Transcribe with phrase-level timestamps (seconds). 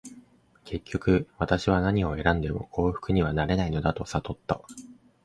[0.63, 4.59] 結局、私は何を選んでも幸福にはなれないのだと悟った。